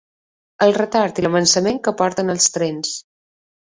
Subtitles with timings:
[0.67, 3.01] El retard i l’avançament que porten els trens.